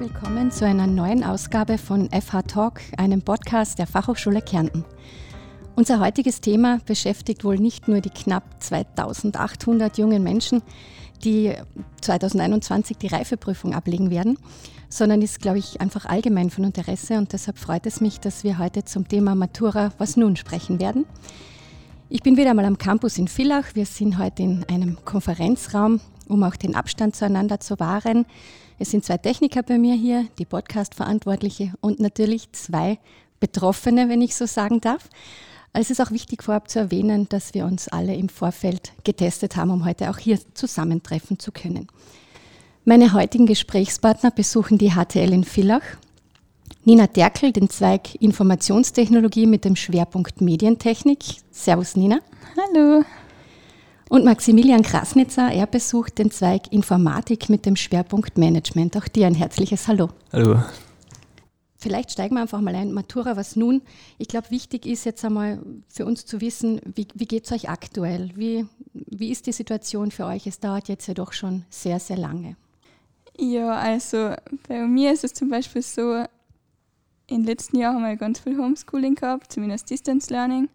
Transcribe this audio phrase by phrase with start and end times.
[0.00, 4.84] willkommen zu einer neuen Ausgabe von FH Talk, einem Podcast der Fachhochschule Kärnten.
[5.74, 10.62] Unser heutiges Thema beschäftigt wohl nicht nur die knapp 2800 jungen Menschen,
[11.24, 11.52] die
[12.00, 14.38] 2021 die Reifeprüfung ablegen werden,
[14.88, 18.58] sondern ist, glaube ich, einfach allgemein von Interesse und deshalb freut es mich, dass wir
[18.58, 21.06] heute zum Thema Matura Was nun sprechen werden.
[22.08, 23.74] Ich bin wieder einmal am Campus in Villach.
[23.74, 28.26] Wir sind heute in einem Konferenzraum, um auch den Abstand zueinander zu wahren.
[28.80, 32.98] Es sind zwei Techniker bei mir hier, die Podcast-Verantwortliche und natürlich zwei
[33.40, 35.08] Betroffene, wenn ich so sagen darf.
[35.72, 39.70] Es ist auch wichtig vorab zu erwähnen, dass wir uns alle im Vorfeld getestet haben,
[39.70, 41.88] um heute auch hier zusammentreffen zu können.
[42.84, 45.82] Meine heutigen Gesprächspartner besuchen die HTL in Villach.
[46.84, 51.18] Nina Derkel, den Zweig Informationstechnologie mit dem Schwerpunkt Medientechnik.
[51.50, 52.20] Servus Nina.
[52.56, 53.04] Hallo.
[54.08, 58.96] Und Maximilian Krasnitzer, er besucht den Zweig Informatik mit dem Schwerpunkt Management.
[58.96, 60.08] Auch dir ein herzliches Hallo.
[60.32, 60.62] Hallo.
[61.76, 62.92] Vielleicht steigen wir einfach mal ein.
[62.92, 63.82] Matura, was nun?
[64.16, 67.68] Ich glaube, wichtig ist jetzt einmal für uns zu wissen, wie, wie geht es euch
[67.68, 68.30] aktuell?
[68.34, 70.46] Wie, wie ist die Situation für euch?
[70.46, 72.56] Es dauert jetzt ja doch schon sehr, sehr lange.
[73.38, 74.34] Ja, also
[74.66, 76.24] bei mir ist es zum Beispiel so,
[77.28, 80.70] im letzten Jahr haben wir ganz viel Homeschooling gehabt, zumindest Distance Learning.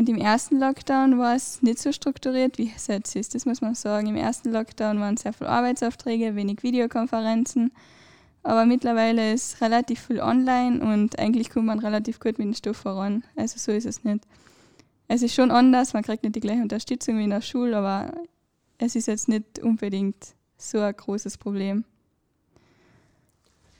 [0.00, 3.34] Und im ersten Lockdown war es nicht so strukturiert, wie es jetzt ist.
[3.34, 4.06] Das muss man sagen.
[4.06, 7.70] Im ersten Lockdown waren sehr viele Arbeitsaufträge, wenig Videokonferenzen.
[8.42, 12.78] Aber mittlerweile ist relativ viel online und eigentlich kommt man relativ gut mit dem Stoff
[12.78, 13.24] voran.
[13.36, 14.24] Also so ist es nicht.
[15.06, 18.10] Es ist schon anders, man kriegt nicht die gleiche Unterstützung wie in der Schule, aber
[18.78, 21.84] es ist jetzt nicht unbedingt so ein großes Problem.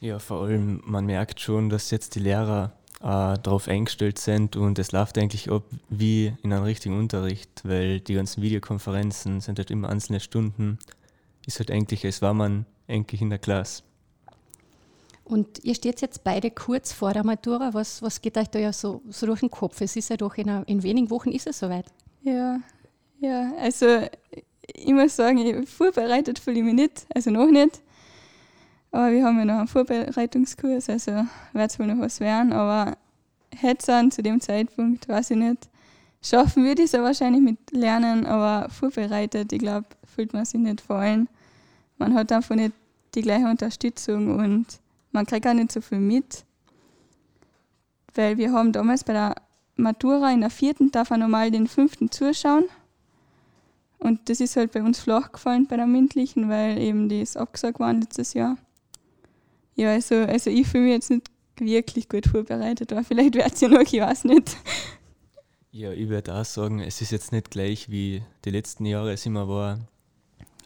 [0.00, 4.78] Ja, vor allem, man merkt schon, dass jetzt die Lehrer äh, darauf eingestellt sind und
[4.78, 9.70] es läuft eigentlich ab wie in einem richtigen Unterricht, weil die ganzen Videokonferenzen sind halt
[9.70, 10.78] immer einzelne Stunden.
[11.46, 13.82] Ist halt eigentlich, als war man eigentlich in der Klasse.
[15.24, 17.72] Und ihr steht jetzt beide kurz vor der Matura.
[17.72, 19.80] Was, was geht euch da ja so, so durch den Kopf?
[19.80, 21.86] Es ist ja doch in, einer, in wenigen Wochen ist es soweit.
[22.22, 22.58] Ja,
[23.20, 24.02] ja, also
[24.66, 27.80] ich muss sagen, ich vorbereitet fühle ich mich nicht, also noch nicht.
[28.92, 32.52] Aber wir haben ja noch einen Vorbereitungskurs, also wird es wohl noch was werden.
[32.52, 32.96] Aber
[33.54, 35.68] hätte es zu dem Zeitpunkt, weiß ich nicht.
[36.22, 40.60] Schaffen würde ich es ja wahrscheinlich mit Lernen, aber vorbereitet, ich glaube, fühlt man sich
[40.60, 41.28] nicht vor allem.
[41.98, 42.72] Man hat einfach nicht
[43.14, 44.66] die gleiche Unterstützung und
[45.12, 46.44] man kriegt auch nicht so viel mit.
[48.14, 49.34] Weil wir haben damals bei der
[49.76, 52.64] Matura in der vierten darf man normal den fünften zuschauen.
[53.98, 57.80] Und das ist halt bei uns flach gefallen bei der mündlichen, weil eben das abgesagt
[57.80, 58.56] war letztes Jahr.
[59.80, 63.62] Ja, also, also ich fühle mich jetzt nicht wirklich gut vorbereitet, aber vielleicht wird es
[63.62, 64.58] ja noch, ich weiß nicht.
[65.72, 69.24] Ja, ich würde auch sagen, es ist jetzt nicht gleich wie die letzten Jahre es
[69.24, 69.78] immer war,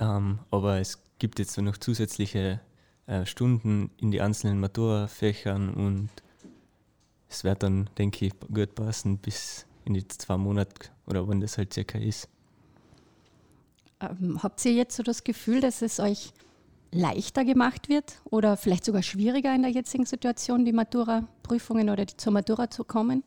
[0.01, 2.61] ähm, aber es gibt jetzt noch zusätzliche
[3.07, 6.09] äh, Stunden in die einzelnen Matura-Fächern und
[7.29, 11.57] es wird dann, denke ich, gut passen bis in die zwei Monate oder wann das
[11.57, 12.29] halt circa ist.
[14.01, 16.33] Ähm, habt ihr jetzt so das Gefühl, dass es euch
[16.95, 22.33] leichter gemacht wird oder vielleicht sogar schwieriger in der jetzigen Situation, die Matura-Prüfungen oder zur
[22.33, 23.25] Matura zu kommen?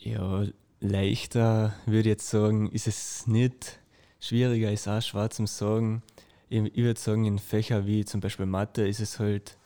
[0.00, 0.44] Ja,
[0.80, 3.78] leichter würde ich jetzt sagen, ist es nicht.
[4.20, 6.02] Schwieriger ist auch schwer zu sagen.
[6.48, 9.56] Ich würde sagen, in Fächern wie zum Beispiel Mathe ist es halt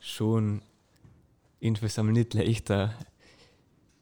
[0.00, 0.62] schon
[1.60, 2.94] insgesamt nicht leichter.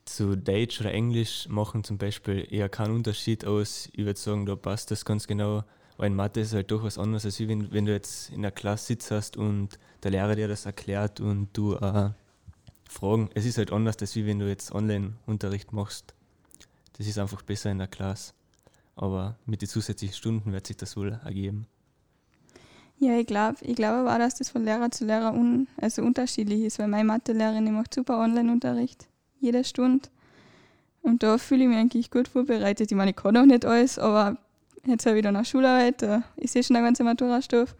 [0.04, 3.88] Zu Deutsch oder Englisch machen zum Beispiel eher keinen Unterschied aus.
[3.92, 5.64] Ich würde sagen, da passt das ganz genau
[5.96, 8.42] weil in Mathe ist es halt doch was anderes, als wenn, wenn du jetzt in
[8.42, 12.10] der Klasse sitzt und der Lehrer dir das erklärt und du äh,
[12.88, 13.30] Fragen.
[13.34, 16.14] Es ist halt anders, als wenn du jetzt Online-Unterricht machst.
[16.96, 18.32] Das ist einfach besser in der Klasse.
[18.94, 21.66] Aber mit den zusätzlichen Stunden wird sich das wohl ergeben.
[22.98, 26.00] Ja, ich glaube ich glaub aber auch, dass das von Lehrer zu Lehrer un, also
[26.02, 29.06] unterschiedlich ist, weil meine Mathelehrerin macht super Online-Unterricht,
[29.38, 30.08] jede Stunde.
[31.02, 32.90] Und da fühle ich mich eigentlich gut vorbereitet.
[32.90, 34.38] Ich meine, ich kann auch nicht alles, aber
[34.86, 36.02] jetzt ich dann auch Schularbeit,
[36.36, 37.74] ist eh schon der ganze Maturastoff.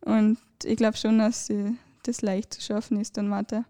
[0.00, 1.52] Und ich glaube schon, dass
[2.04, 3.64] das leicht zu schaffen ist, dann Mathe.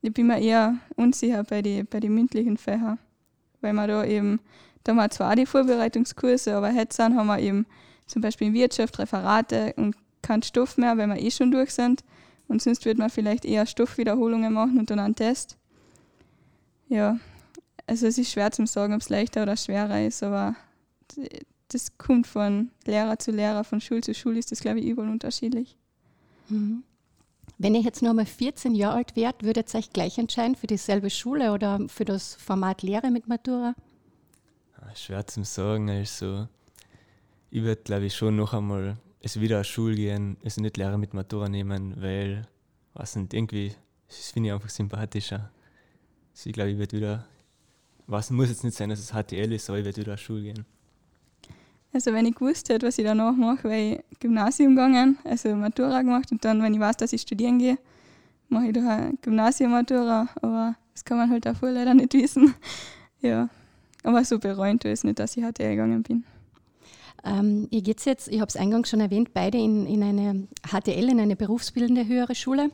[0.00, 2.98] Ich bin mir eher unsicher bei den bei die mündlichen Fächern,
[3.60, 4.40] weil man da eben,
[4.84, 7.66] da haben wir zwar die Vorbereitungskurse, aber jetzt haben wir eben
[8.06, 12.04] zum Beispiel in Wirtschaft Referate und keinen Stoff mehr, weil wir eh schon durch sind.
[12.46, 15.58] Und sonst würde man vielleicht eher Stoffwiederholungen machen und dann einen Test.
[16.88, 17.18] Ja,
[17.86, 20.56] also es ist schwer zu sagen, ob es leichter oder schwerer ist, aber
[21.68, 25.10] das kommt von Lehrer zu Lehrer, von Schule zu Schule, ist das, glaube ich, überall
[25.10, 25.76] unterschiedlich.
[26.48, 26.82] Mhm.
[27.58, 30.68] Wenn ihr jetzt nur mal 14 Jahre alt wärt, würdet ihr euch gleich entscheiden für
[30.68, 33.74] dieselbe Schule oder für das Format Lehre mit Matura?
[34.80, 35.90] Ah, schwer zu sagen.
[35.90, 36.46] Also,
[37.50, 41.14] ich würde, glaube ich, schon noch einmal es wieder Schule gehen, also nicht Lehrer mit
[41.14, 42.46] Matura nehmen, weil,
[42.94, 43.74] was nicht, irgendwie,
[44.06, 45.50] das finde ich einfach sympathischer.
[46.32, 47.26] Also ich glaube, ich werde wieder,
[48.06, 50.64] was muss jetzt nicht sein, dass es HTL ist, aber ich werde wieder Schule gehen.
[51.92, 56.02] Also wenn ich gewusst hätte, was ich danach mache, wäre ich Gymnasium gegangen, also Matura
[56.02, 57.78] gemacht und dann, wenn ich weiß, dass ich studieren gehe,
[58.48, 62.54] mache ich doch eine Gymnasium-Matura, aber das kann man halt auch voll leider nicht wissen.
[63.22, 63.48] ja,
[64.02, 66.24] aber so bereuen ich es nicht, dass ich HTL gegangen bin.
[67.24, 71.08] Ähm, ihr geht jetzt, ich habe es eingangs schon erwähnt, beide in, in eine HTL,
[71.10, 72.70] in eine berufsbildende höhere Schule.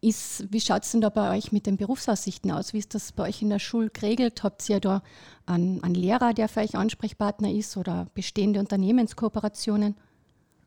[0.00, 2.72] Ist, wie schaut es denn da bei euch mit den Berufsaussichten aus?
[2.72, 4.42] Wie ist das bei euch in der Schule geregelt?
[4.42, 5.02] Habt ihr da
[5.46, 9.94] einen, einen Lehrer, der für euch Ansprechpartner ist oder bestehende Unternehmenskooperationen?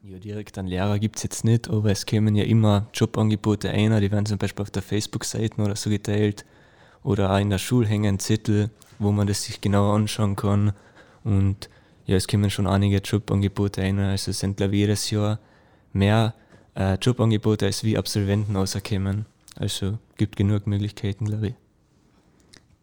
[0.04, 4.00] Ja, direkt einen Lehrer gibt es jetzt nicht, aber es kommen ja immer Jobangebote ein,
[4.00, 6.46] die werden zum Beispiel auf der Facebook-Seite oder so geteilt
[7.04, 8.70] oder auch in der Schule hängen Zettel,
[9.00, 10.74] wo man das sich genauer anschauen kann.
[11.24, 11.70] Und
[12.06, 15.40] ja, es kommen schon einige Jobangebote ein, also es sind glaube ich jedes Jahr
[15.94, 16.34] mehr
[16.78, 19.26] äh, Jobangebote als wie Absolventen rauskommen.
[19.56, 21.54] Also gibt genug Möglichkeiten, glaube ich.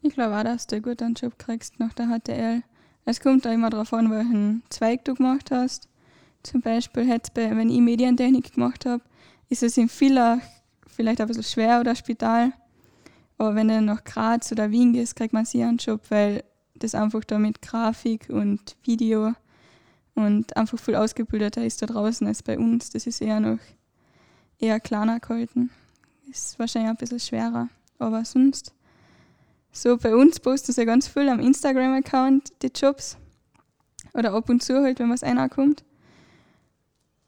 [0.01, 2.61] Ich glaube auch, dass du gut einen Job kriegst nach der HTL.
[3.05, 5.87] Es kommt da immer darauf an, welchen Zweig du gemacht hast.
[6.43, 9.01] Zum Beispiel, bei, wenn ich Medientechnik gemacht habe,
[9.49, 10.39] ist es in Villach
[10.87, 12.51] vielleicht ein bisschen schwer oder Spital.
[13.37, 16.43] Aber wenn du nach Graz oder Wien gehst, kriegt man sicher einen Job, weil
[16.75, 19.33] das einfach da mit Grafik und Video
[20.13, 22.89] und einfach viel ausgebildeter ist da draußen als bei uns.
[22.89, 23.59] Das ist eher noch
[24.59, 25.69] eher kleiner gehalten.
[26.29, 27.69] Ist wahrscheinlich ein bisschen schwerer.
[27.99, 28.73] Aber sonst,
[29.71, 33.17] so bei uns postet ja ganz viel am Instagram-Account die Jobs.
[34.13, 35.83] Oder ab und zu halt, wenn was einer kommt.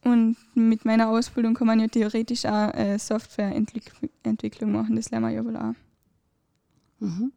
[0.04, 4.96] Und mit meiner Ausbildung kann man ja theoretisch auch äh, Softwareentwicklung machen.
[4.96, 5.74] Das lernen wir ja wohl auch.
[7.00, 7.34] Mhm.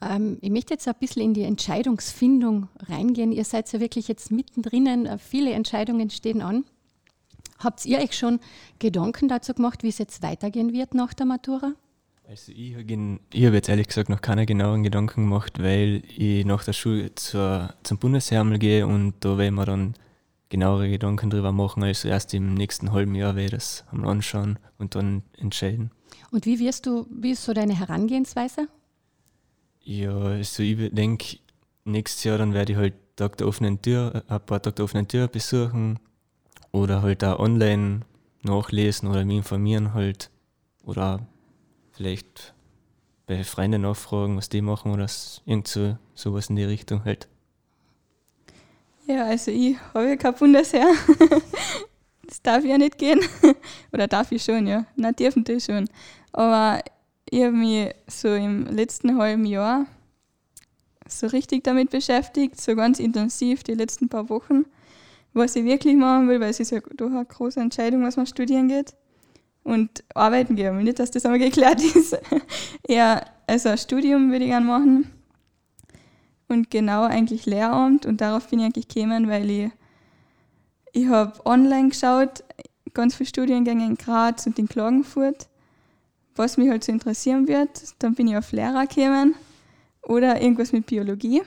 [0.00, 3.32] Ähm, ich möchte jetzt ein bisschen in die Entscheidungsfindung reingehen.
[3.32, 5.06] Ihr seid ja wirklich jetzt mittendrin.
[5.06, 6.64] Äh, viele Entscheidungen stehen an.
[7.58, 8.40] Habt ihr euch schon
[8.78, 11.74] Gedanken dazu gemacht, wie es jetzt weitergehen wird nach der Matura?
[12.28, 16.74] Also ich habe jetzt ehrlich gesagt noch keine genauen Gedanken gemacht, weil ich nach der
[16.74, 19.94] Schule zur, zum Bundesheer gehe und da werden wir dann
[20.50, 21.82] genauere Gedanken drüber machen.
[21.82, 25.90] Also erst im nächsten halben Jahr werde ich das einmal anschauen und dann entscheiden.
[26.30, 28.68] Und wie wirst du, wie ist so deine Herangehensweise?
[29.80, 31.38] Ja, also ich denke,
[31.84, 35.08] nächstes Jahr dann werde ich halt Tag der offenen Tür, ein paar Tage der offenen
[35.08, 35.98] Tür besuchen
[36.78, 38.00] oder halt auch online
[38.42, 40.30] nachlesen oder mich informieren halt
[40.84, 41.20] oder
[41.92, 42.54] vielleicht
[43.26, 45.06] bei Freunden nachfragen, was die machen oder
[45.44, 47.28] irgend so, sowas in die Richtung halt.
[49.06, 50.88] Ja, also ich habe ja kein Bundesheer.
[52.26, 53.20] das darf ja nicht gehen.
[53.92, 54.84] oder darf ich schon, ja.
[54.96, 55.88] Na, dürfen die schon.
[56.32, 56.80] Aber
[57.30, 59.86] ich habe mich so im letzten halben Jahr
[61.06, 64.64] so richtig damit beschäftigt, so ganz intensiv die letzten paar Wochen
[65.38, 68.26] was ich wirklich machen will, weil es ist ja doch eine große Entscheidung, was man
[68.26, 68.94] studieren geht.
[69.64, 72.18] Und arbeiten gehen will nicht, dass das einmal geklärt ist.
[72.88, 75.10] ja, also ein Studium würde ich gerne machen.
[76.48, 78.06] Und genau eigentlich Lehramt.
[78.06, 79.70] Und darauf bin ich eigentlich gekommen, weil ich,
[80.92, 82.44] ich habe online geschaut,
[82.94, 85.48] ganz viele Studiengänge in Graz und in Klagenfurt,
[86.34, 87.94] was mich halt so interessieren wird.
[87.98, 89.34] Dann bin ich auf Lehrer gekommen
[90.02, 91.42] oder irgendwas mit Biologie.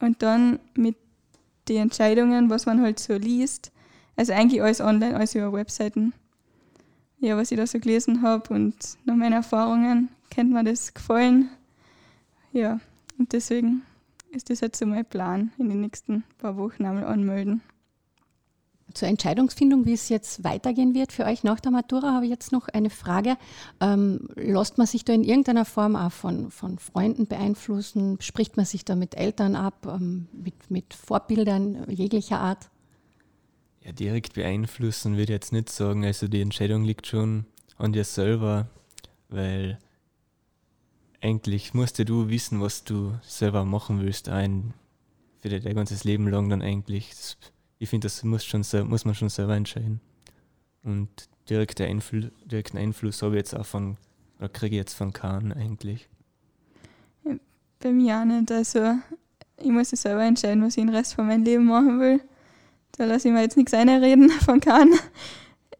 [0.00, 0.96] Und dann mit
[1.68, 3.72] die Entscheidungen, was man halt so liest.
[4.16, 6.12] Also eigentlich alles online, alles über Webseiten.
[7.18, 11.48] Ja, was ich da so gelesen habe und nach meinen Erfahrungen kennt mir das gefallen.
[12.52, 12.80] Ja,
[13.18, 13.82] und deswegen
[14.30, 17.62] ist das jetzt so mein Plan, in den nächsten paar Wochen einmal anmelden.
[18.92, 22.52] Zur Entscheidungsfindung, wie es jetzt weitergehen wird für euch nach der Matura, habe ich jetzt
[22.52, 23.36] noch eine Frage.
[23.80, 28.18] Ähm, lässt man sich da in irgendeiner Form auch von, von Freunden beeinflussen?
[28.20, 32.68] Spricht man sich da mit Eltern ab, ähm, mit, mit Vorbildern jeglicher Art?
[33.82, 36.04] Ja, direkt beeinflussen würde ich jetzt nicht sagen.
[36.04, 38.68] Also die Entscheidung liegt schon an dir selber,
[39.28, 39.78] weil
[41.20, 44.74] eigentlich musst du wissen, was du selber machen willst, ein
[45.40, 47.10] für dein ganzes Leben lang dann eigentlich.
[47.10, 47.36] Das
[47.84, 50.00] ich finde, das muss, schon, muss man schon selber entscheiden.
[50.82, 51.08] Und
[51.48, 53.98] direkte Einfl direkten Einfluss habe ich jetzt auch von,
[54.38, 56.08] oder kriege ich jetzt von Kahn eigentlich.
[57.80, 58.50] bei mir auch nicht.
[58.50, 58.94] Also
[59.58, 62.20] ich muss ja selber entscheiden, was ich den Rest von meinem Leben machen will.
[62.96, 64.94] Da lasse ich mir jetzt nichts einreden von Kahn.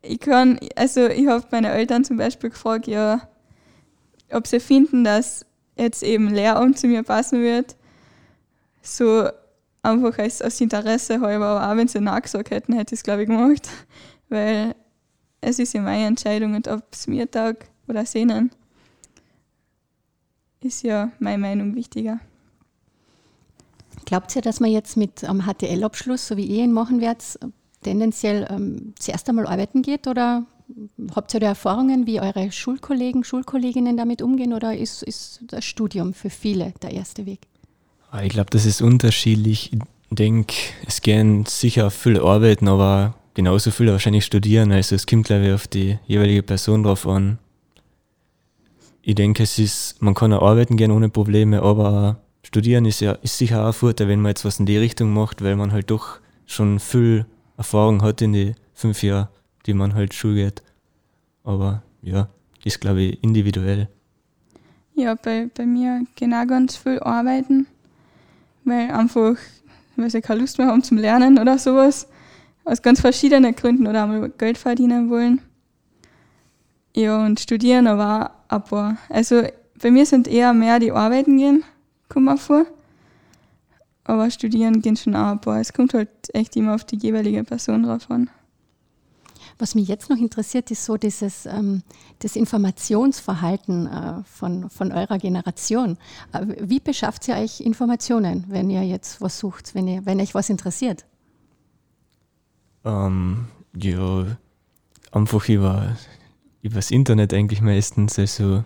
[0.03, 3.27] Ich kann, also ich habe meine Eltern zum Beispiel gefragt, ja,
[4.31, 5.47] ob sie finden, dass
[5.77, 7.77] jetzt eben Lehramt zu mir passen wird.
[8.83, 9.31] So
[9.85, 13.23] einfach als, als Interesse halber, aber auch wenn sie nachgesagt hätten, hätte ich es glaube
[13.23, 13.69] ich gemacht,
[14.29, 14.75] weil
[15.41, 18.51] es ist ja meine Entscheidung und ob es mir tag oder sehnen,
[20.61, 22.21] ist ja meine Meinung wichtiger.
[24.07, 27.39] Glaubt ihr, dass man jetzt mit am HTL-Abschluss, so wie ihr ihn machen werdet,
[27.83, 30.47] tendenziell ähm, zuerst einmal arbeiten geht oder
[31.15, 36.15] habt ihr da Erfahrungen, wie eure Schulkollegen, Schulkolleginnen damit umgehen oder ist, ist das Studium
[36.15, 37.47] für viele der erste Weg?
[38.15, 39.73] Ah, ich glaube, das ist unterschiedlich.
[39.73, 40.55] Ich denke,
[40.87, 44.71] es gehen sicher viele arbeiten, aber genauso viele wahrscheinlich studieren.
[44.71, 47.39] Also es kommt, glaube ich, auf die jeweilige Person drauf an.
[49.03, 53.15] Ich denke, es ist, man kann auch arbeiten gehen ohne Probleme, aber studieren ist ja
[53.15, 55.73] ist sicher auch ein Vorteil, wenn man jetzt was in die Richtung macht, weil man
[55.73, 59.29] halt doch schon viel Erfahrung hat in die fünf Jahre,
[59.67, 60.63] die man halt Schule geht.
[61.43, 62.29] Aber ja,
[62.63, 63.89] ist glaube ich individuell.
[64.95, 67.67] Ja, bei, bei mir genau ganz viel arbeiten,
[68.65, 69.37] weil einfach,
[69.97, 72.09] weil sie keine Lust mehr haben zum Lernen oder sowas.
[72.65, 75.43] Aus ganz verschiedenen Gründen oder einmal Geld verdienen wollen.
[76.97, 78.97] Ja, und studieren aber auch ein paar.
[79.09, 79.43] Also
[79.83, 81.65] bei mir sind eher mehr die Arbeiten gehen,
[82.09, 82.67] kommt mir vor.
[84.05, 85.61] Aber studieren gehen schon auch ein paar.
[85.61, 88.31] Es kommt halt echt immer auf die jeweilige Person drauf an.
[89.59, 91.83] Was mich jetzt noch interessiert, ist so dieses ähm,
[92.19, 95.97] das Informationsverhalten äh, von, von eurer Generation.
[96.33, 100.35] Äh, wie beschafft ihr euch Informationen, wenn ihr jetzt was sucht, wenn, ihr, wenn euch
[100.35, 101.05] was interessiert?
[102.85, 103.47] Ähm,
[103.77, 104.27] ja,
[105.13, 105.97] einfach über,
[106.63, 108.19] über das Internet eigentlich meistens.
[108.19, 108.65] Also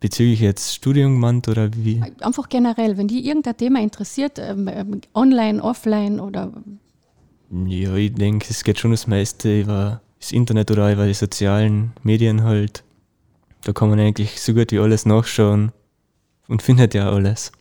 [0.00, 2.02] bezüglich jetzt Studium gemeint oder wie?
[2.20, 6.52] Einfach generell, wenn die irgendein Thema interessiert, ähm, ähm online, offline oder.
[7.66, 11.92] Ja, ich denke, es geht schon das meiste über das Internet oder über die sozialen
[12.02, 12.82] Medien halt.
[13.62, 15.72] Da kann man eigentlich so gut wie alles nachschauen
[16.48, 17.52] und findet ja alles.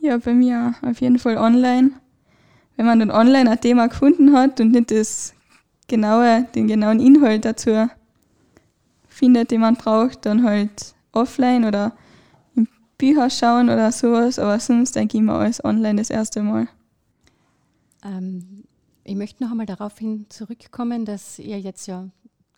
[0.00, 1.92] Ja, bei mir auf jeden Fall online
[2.76, 5.34] wenn man dann online ein Thema gefunden hat und nicht das
[5.88, 7.88] genaue, den genauen Inhalt dazu
[9.08, 11.92] findet, den man braucht, dann halt offline oder
[12.56, 12.66] im
[12.98, 16.66] Bücher schauen oder sowas, aber sonst denke ich immer alles online das erste Mal.
[18.04, 18.64] Ähm,
[19.04, 22.08] ich möchte noch einmal darauf hin zurückkommen, dass ihr jetzt ja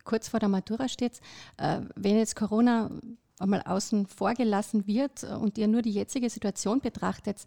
[0.04, 1.20] kurz vor der Matura steht.
[1.56, 2.90] Äh, wenn jetzt Corona
[3.38, 7.44] einmal außen vor gelassen wird und ihr nur die jetzige Situation betrachtet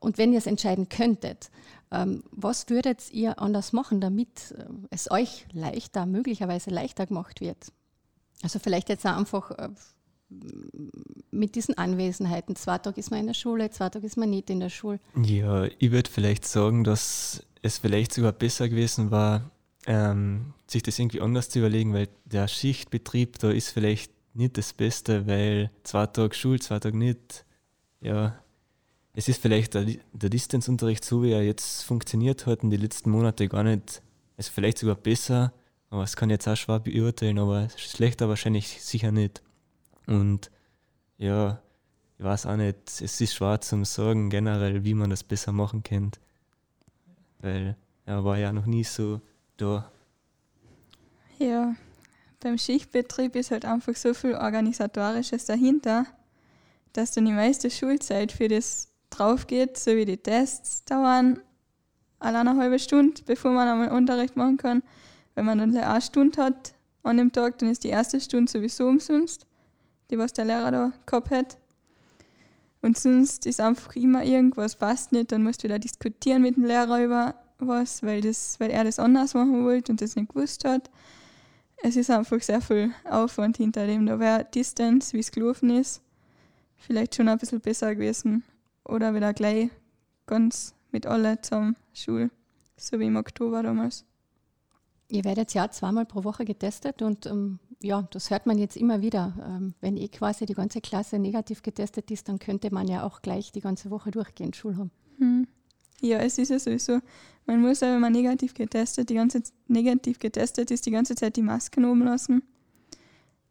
[0.00, 1.50] und wenn ihr es entscheiden könntet,
[1.90, 7.72] ähm, was würdet ihr anders machen, damit äh, es euch leichter, möglicherweise leichter gemacht wird?
[8.42, 9.70] Also vielleicht jetzt einfach äh,
[11.30, 12.56] mit diesen Anwesenheiten.
[12.56, 15.00] Zwei Tage ist man in der Schule, zwei Tage ist man nicht in der Schule.
[15.22, 19.50] Ja, ich würde vielleicht sagen, dass es vielleicht sogar besser gewesen war,
[19.86, 24.72] ähm, sich das irgendwie anders zu überlegen, weil der Schichtbetrieb da ist vielleicht nicht das
[24.72, 27.44] Beste, weil zwei Tage Schule, zwei Tage nicht.
[28.00, 28.38] Ja,
[29.14, 33.10] es ist vielleicht der, der Distanzunterricht so, wie er jetzt funktioniert hat in den letzten
[33.10, 34.02] Monaten gar nicht,
[34.36, 35.52] also vielleicht sogar besser,
[35.90, 39.42] aber es kann jetzt auch schwer beurteilen, aber schlechter wahrscheinlich sicher nicht.
[40.06, 40.50] Und
[41.18, 41.60] ja,
[42.18, 45.82] ich weiß auch nicht, es ist schwer zu sagen generell, wie man das besser machen
[45.82, 46.20] könnte,
[47.40, 49.20] weil er war ja noch nie so
[49.56, 49.90] da.
[51.38, 51.74] Ja,
[52.40, 56.06] beim Schichtbetrieb ist halt einfach so viel Organisatorisches dahinter,
[56.92, 61.40] dass dann die meiste Schulzeit für das drauf geht, so wie die Tests dauern,
[62.18, 64.82] alle eine halbe Stunde, bevor man einmal Unterricht machen kann.
[65.34, 68.86] Wenn man dann eine Stunde hat an dem Tag, dann ist die erste Stunde sowieso
[68.86, 69.46] umsonst,
[70.10, 71.58] die was der Lehrer da gehabt hat.
[72.82, 76.64] Und sonst ist einfach immer irgendwas passt nicht, dann musst du wieder diskutieren mit dem
[76.64, 80.64] Lehrer über was, weil, das, weil er das anders machen wollte und das nicht gewusst
[80.64, 80.90] hat.
[81.82, 84.06] Es ist einfach sehr viel Aufwand hinter dem.
[84.06, 86.02] Da wäre Distance, wie es gelaufen ist,
[86.76, 88.44] vielleicht schon ein bisschen besser gewesen
[88.84, 89.70] oder wieder gleich
[90.26, 92.30] ganz mit allen zum Schul,
[92.76, 94.04] so wie im Oktober damals.
[95.08, 99.02] Ihr werdet ja zweimal pro Woche getestet und ähm, ja, das hört man jetzt immer
[99.02, 99.34] wieder.
[99.46, 103.22] Ähm, wenn eh quasi die ganze Klasse negativ getestet ist, dann könnte man ja auch
[103.22, 104.90] gleich die ganze Woche durchgehend Schul haben.
[105.18, 105.46] Hm.
[106.00, 107.00] Ja, es ist ja sowieso.
[107.46, 111.36] Man muss ja, wenn man negativ getestet, die ganze negativ getestet ist, die ganze Zeit
[111.36, 112.42] die Masken oben lassen.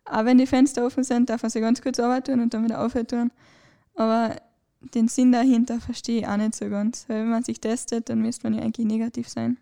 [0.05, 2.83] Auch wenn die Fenster offen sind, darf man sie ganz kurz arbeiten und dann wieder
[2.83, 3.31] aufhören.
[3.95, 4.35] Aber
[4.93, 7.05] den Sinn dahinter verstehe ich auch nicht so ganz.
[7.07, 9.57] Weil wenn man sich testet, dann müsste man ja eigentlich negativ sein.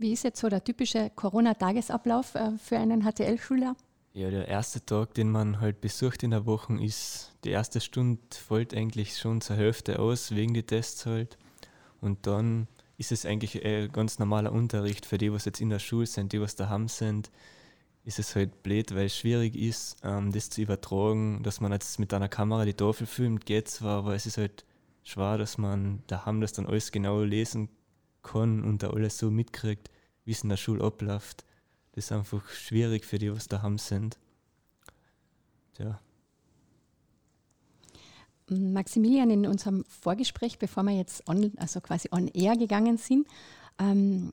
[0.00, 3.76] Wie ist jetzt so der typische Corona-Tagesablauf äh, für einen HTL-Schüler?
[4.14, 8.18] Ja, der erste Tag, den man halt besucht in der Woche, ist, die erste Stunde
[8.30, 11.36] fällt eigentlich schon zur Hälfte aus, wegen die Tests halt.
[12.00, 12.66] Und dann
[12.96, 16.32] ist es eigentlich ein ganz normaler Unterricht für die, was jetzt in der Schule sind,
[16.32, 17.30] die, was daheim sind
[18.02, 21.98] ist es halt blöd, weil es schwierig ist, ähm, das zu übertragen, dass man jetzt
[21.98, 24.64] mit einer Kamera die Tafel filmt, geht zwar, aber es ist halt
[25.04, 27.68] schwer, dass man daheim das dann alles genau lesen
[28.22, 29.90] kann und da alles so mitkriegt,
[30.24, 31.44] wie es in der Schule abläuft.
[31.92, 34.18] Das ist einfach schwierig für die, was daheim sind.
[35.78, 36.00] Ja.
[38.48, 43.26] Maximilian, in unserem Vorgespräch, bevor wir jetzt on, also quasi on air gegangen sind,
[43.78, 44.30] ähm,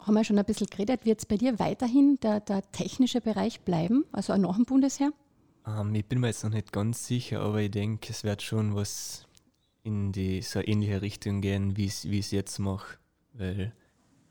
[0.00, 1.04] haben wir schon ein bisschen geredet.
[1.04, 5.12] Wird es bei dir weiterhin der, der, technische Bereich bleiben, also auch nach dem Bundesheer?
[5.66, 8.74] Ähm, ich bin mir jetzt noch nicht ganz sicher, aber ich denke, es wird schon
[8.74, 9.26] was
[9.82, 12.98] in die so ähnliche Richtung gehen, wie ich es jetzt mache,
[13.34, 13.72] weil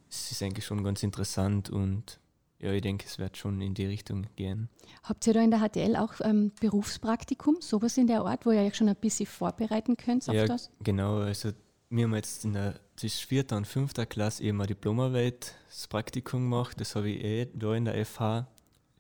[0.10, 2.20] es ist eigentlich schon ganz interessant und
[2.60, 4.70] ja, ich denke, es wird schon in die Richtung gehen.
[5.04, 8.62] Habt ihr da in der HTL auch ähm, Berufspraktikum, sowas in der Art, wo ihr
[8.62, 10.70] euch schon ein bisschen vorbereiten könnt auf ja, das?
[10.84, 11.52] Genau, also
[11.90, 16.42] wir haben jetzt in der zwischen vierter und fünfter Klasse eben ein Diplomarbeit das Praktikum
[16.42, 16.80] gemacht.
[16.80, 18.48] Das habe ich eh da in der FH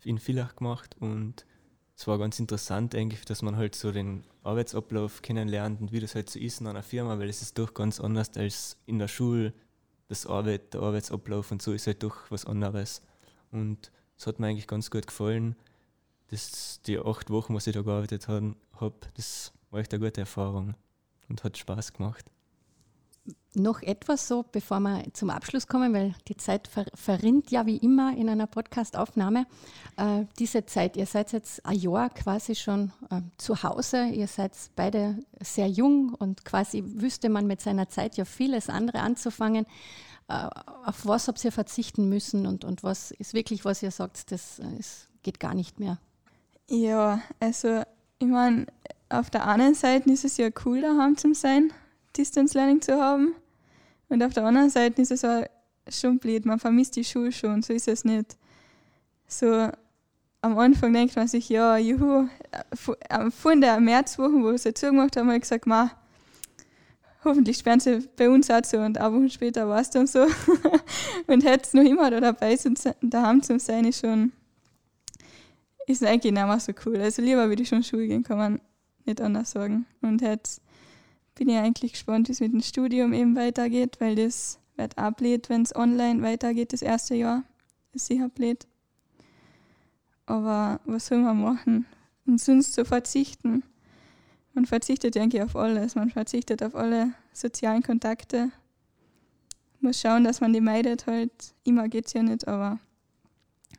[0.03, 1.46] in Villach gemacht und
[1.96, 6.15] es war ganz interessant eigentlich, dass man halt so den Arbeitsablauf kennenlernt und wie das
[6.15, 9.08] halt so ist in einer Firma, weil es ist doch ganz anders als in der
[9.08, 9.53] Schule.
[10.12, 13.01] Das Arbeit, der Arbeitsablauf und so ist halt doch was anderes.
[13.53, 15.56] Und es hat mir eigentlich ganz gut gefallen.
[16.27, 20.20] Das, die acht Wochen, was ich da gearbeitet habe, hab, das war echt eine gute
[20.20, 20.75] Erfahrung
[21.30, 22.30] und hat Spaß gemacht.
[23.54, 27.75] Noch etwas so, bevor wir zum Abschluss kommen, weil die Zeit ver verrinnt ja wie
[27.78, 29.46] immer in einer Podcast-Aufnahme.
[29.98, 34.54] Äh, diese Zeit, ihr seid jetzt ein Jahr quasi schon äh, zu Hause, ihr seid
[34.78, 39.66] beide sehr jung und quasi wüsste man mit seiner Zeit ja vieles andere anzufangen.
[40.30, 40.48] Äh,
[40.86, 44.60] auf was habt ihr verzichten müssen und, und was ist wirklich, was ihr sagt, das
[44.80, 45.98] ist, geht gar nicht mehr?
[46.70, 47.84] Ja, also
[48.20, 48.68] ich meine,
[49.10, 51.74] auf der einen Seite ist es ja cool, daheim zu sein,
[52.18, 53.36] Distance Learning zu haben.
[54.10, 55.44] Und auf der anderen Seite ist es auch
[55.89, 58.38] schon blöd, man vermisst die Schule schon, so ist es nicht.
[59.27, 59.70] So
[60.41, 62.27] am Anfang denkt man sich, ja, juhu,
[63.30, 65.91] von der Märzwoche, wo sie zugemacht haben, habe ich gesagt, ma,
[67.24, 70.25] hoffentlich sperren sie bei uns auch zu und ein Wochen später war es dann so.
[71.27, 74.32] und jetzt noch immer da dabei zum, daheim zu sein, ist schon,
[75.86, 76.98] ist eigentlich nicht mehr so cool.
[76.98, 78.62] Also lieber würde ich schon Schule gehen, kann man
[79.06, 79.86] nicht anders sagen.
[80.01, 80.62] Und jetzt
[81.36, 85.50] bin ich eigentlich gespannt, wie es mit dem Studium eben weitergeht, weil das wird blöd,
[85.50, 87.44] wenn es online weitergeht, das erste Jahr.
[87.94, 88.67] ist sicher blöd.
[90.26, 91.86] Aber was soll man machen?
[92.26, 93.63] Und sonst zu verzichten
[94.54, 95.96] man verzichtet, denke ich, auf alles.
[95.96, 98.52] Man verzichtet auf alle sozialen Kontakte.
[99.80, 101.32] Muss schauen, dass man die meidet halt.
[101.63, 102.80] Immer geht es ja nicht, aber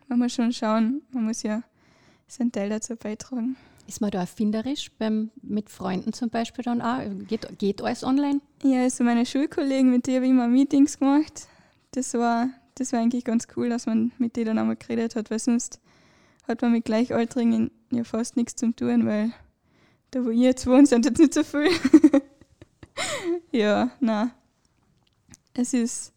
[0.08, 1.62] man muss schon schauen, man muss ja
[2.26, 3.56] seinen Teil dazu beitragen.
[3.86, 7.00] Ist man da erfinderisch beim, mit Freunden zum Beispiel dann auch?
[7.26, 8.40] Geht, geht alles online?
[8.62, 11.48] Ja, also meine Schulkollegen, mit denen habe ich immer Meetings gemacht.
[11.90, 15.30] Das war, das war eigentlich ganz cool, dass man mit denen dann einmal geredet hat,
[15.30, 15.80] weil sonst
[16.46, 19.32] hat man mit Gleichaltrigen ja fast nichts zu tun, weil
[20.12, 21.70] da wo ich jetzt wohne, sind jetzt nicht so viel.
[23.52, 24.30] ja, na.
[25.54, 26.12] Es ist,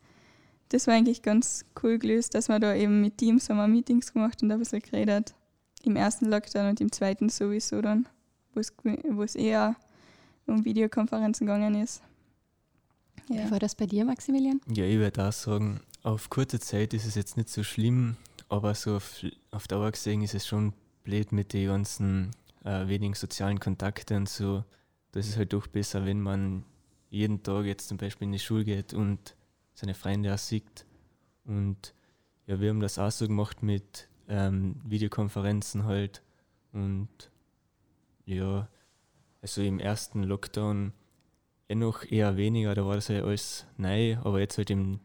[0.70, 4.42] das war eigentlich ganz cool gelöst, dass wir da eben mit Teams haben Meetings gemacht
[4.44, 5.34] und ein bisschen geredet.
[5.86, 8.08] Im ersten Lockdown und im zweiten sowieso dann,
[8.54, 9.76] wo es eher
[10.48, 12.02] um Videokonferenzen gegangen ist.
[13.30, 13.46] Ja.
[13.46, 14.62] Wie war das bei dir, Maximilian?
[14.68, 18.18] Ja, ich würde auch sagen, auf kurze Zeit ist es jetzt nicht so schlimm,
[18.50, 22.32] aber so auf, auf Dauer gesehen ist es schon blöd mit den ganzen
[22.64, 24.64] äh, wenigen sozialen Kontakte und so.
[25.12, 26.64] Das ist halt doch besser, wenn man
[27.10, 29.36] jeden Tag jetzt zum Beispiel in die Schule geht und
[29.74, 30.86] seine Freunde auch sieht.
[31.46, 31.94] Und
[32.48, 36.22] ja, wir haben das auch so gemacht mit ähm, Videokonferenzen halt.
[36.74, 37.10] Und
[38.26, 38.68] ja,
[39.42, 40.94] also im ersten Lockdown
[41.68, 45.00] eh noch eher weniger, da war das ja alles neu, aber jetzt halt im,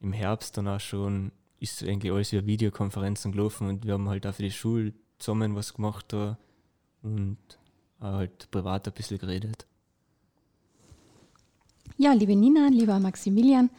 [0.00, 4.26] im Herbst dann auch schon ist eigentlich alles über Videokonferenzen gelaufen und wir haben halt
[4.26, 6.36] auch für die Schule zusammen was gemacht da
[7.02, 7.38] und
[8.00, 9.66] halt privat ein bisschen geredet.
[11.96, 13.70] Ja, liebe Nina, lieber Maximilian,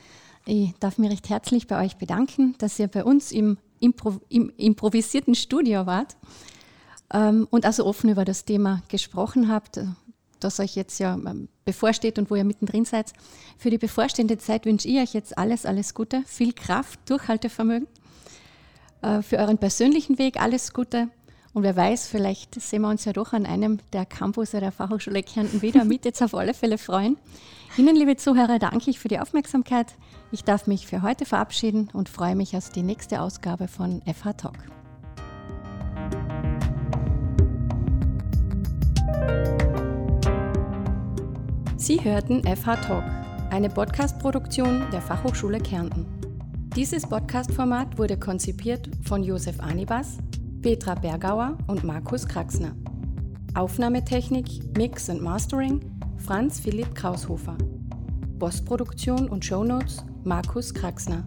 [0.46, 4.52] ich darf mich recht herzlich bei euch bedanken, dass ihr bei uns im, Impro im
[4.58, 6.16] improvisierten Studio wart
[7.14, 9.80] ähm, und also offen über das Thema gesprochen habt,
[10.40, 13.14] das euch jetzt ja ähm, bevorsteht und wo ihr mittendrin seid.
[13.58, 17.88] Für die bevorstehende Zeit wünsche ich euch jetzt alles, alles Gute, viel Kraft, Durchhaltevermögen.
[19.02, 21.10] Äh, für euren persönlichen Weg alles Gute
[21.56, 25.24] und wer weiß, vielleicht sehen wir uns ja doch an einem der Campus der Fachhochschule
[25.24, 27.18] Kärnten wieder mit jetzt auf alle Fälle freuen.
[27.78, 29.96] Ihnen, liebe Zuhörer, danke ich für die Aufmerksamkeit.
[30.34, 34.34] Ich darf mich für heute verabschieden und freue mich auf die nächste Ausgabe von FH
[34.34, 34.58] Talk.
[41.78, 43.04] Sie hörten FH Talk,
[43.50, 46.06] eine Podcast-Produktion der Fachhochschule Kärnten.
[46.76, 50.18] Dieses Podcast-Format wurde konzipiert von Josef Anibas
[50.66, 52.76] Petra Bergauer und Markus Kraxner.
[53.54, 55.80] Aufnahmetechnik, Mix und Mastering
[56.18, 57.56] Franz Philipp Kraushofer.
[58.40, 61.24] Postproduktion und Shownotes Markus Kraxner.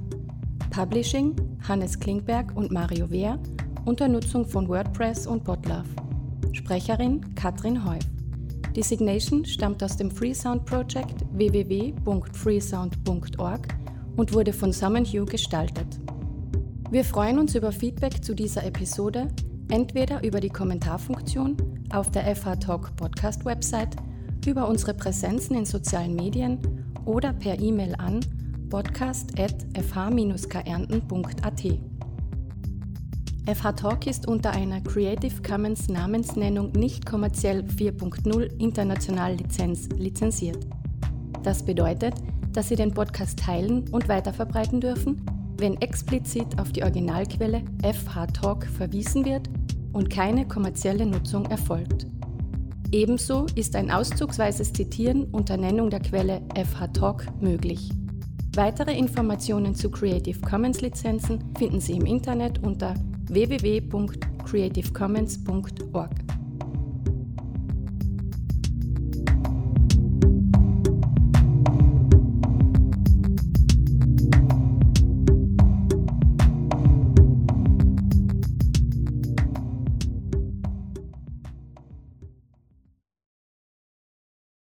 [0.70, 1.37] Publishing
[1.68, 3.38] Hannes Klingberg und Mario Wehr
[3.85, 5.87] unter Nutzung von WordPress und Botlove.
[6.51, 8.03] Sprecherin Katrin Heuf.
[8.74, 13.68] Die Signation stammt aus dem Freesound Project www.freesound.org
[14.16, 16.01] und wurde von Summon Hugh gestaltet.
[16.90, 19.29] Wir freuen uns über Feedback zu dieser Episode,
[19.70, 23.94] entweder über die Kommentarfunktion auf der FH Talk Podcast Website,
[24.46, 26.59] über unsere Präsenzen in sozialen Medien
[27.05, 28.20] oder per E-Mail an
[28.70, 31.62] podcast.fh-kärnten.at.
[33.55, 40.66] FH Talk ist unter einer Creative Commons Namensnennung nicht kommerziell 4.0 international Lizenz lizenziert.
[41.42, 42.14] Das bedeutet,
[42.55, 45.20] dass Sie den Podcast teilen und weiterverbreiten dürfen,
[45.59, 49.49] wenn explizit auf die Originalquelle FH Talk verwiesen wird
[49.92, 52.07] und keine kommerzielle Nutzung erfolgt.
[52.90, 57.90] Ebenso ist ein auszugsweises Zitieren unter Nennung der Quelle FH Talk möglich.
[58.55, 62.94] Weitere Informationen zu Creative Commons Lizenzen finden Sie im Internet unter
[63.29, 66.27] www.creativecommons.org.